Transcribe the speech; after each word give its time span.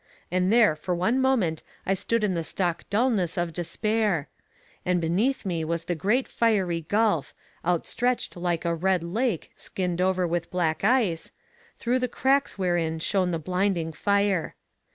And 0.31 0.51
there 0.51 0.75
for 0.75 0.95
one 0.95 1.21
moment 1.21 1.61
I 1.85 1.93
stood 1.93 2.23
in 2.23 2.33
the 2.33 2.43
stock 2.43 2.85
dullness 2.89 3.37
of 3.37 3.53
despair. 3.53 4.29
And 4.83 4.99
beneath 4.99 5.45
me 5.45 5.63
was 5.63 5.83
the 5.83 5.93
great 5.93 6.27
fiery 6.27 6.81
gulf, 6.81 7.35
outstretched 7.63 8.35
like 8.35 8.65
a 8.65 8.73
red 8.73 9.03
lake 9.03 9.51
skinned 9.55 10.01
over 10.01 10.25
with 10.25 10.49
black 10.49 10.83
ice, 10.83 11.31
through 11.77 11.99
the 11.99 12.07
cracks 12.07 12.57
wherein 12.57 12.97
shone 12.97 13.29
the 13.29 13.37
blinding 13.37 13.93
fire. 13.93 14.55